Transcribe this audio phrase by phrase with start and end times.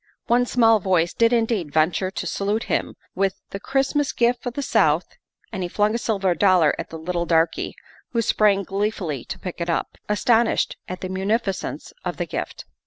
[0.25, 4.55] One small voice did indeed venture to salute him with the" Chris 'mas gif' of
[4.55, 5.05] the South,
[5.51, 7.75] and he flung a silver dollar at the little darky,
[8.09, 12.65] who sprang gleefully to pick it up, astonished at the munificence of the gift.